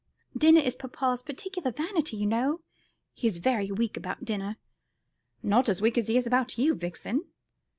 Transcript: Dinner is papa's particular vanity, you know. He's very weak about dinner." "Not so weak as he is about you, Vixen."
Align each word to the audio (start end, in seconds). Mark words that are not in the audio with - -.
Dinner 0.35 0.61
is 0.61 0.75
papa's 0.75 1.21
particular 1.21 1.71
vanity, 1.71 2.17
you 2.17 2.25
know. 2.25 2.61
He's 3.13 3.37
very 3.37 3.69
weak 3.71 3.95
about 3.95 4.25
dinner." 4.25 4.57
"Not 5.43 5.67
so 5.67 5.79
weak 5.79 5.95
as 5.95 6.07
he 6.07 6.17
is 6.17 6.25
about 6.25 6.57
you, 6.57 6.73
Vixen." 6.73 7.25